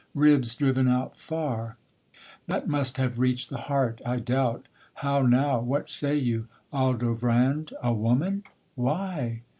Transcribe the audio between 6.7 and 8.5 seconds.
Aldovrand, a woman?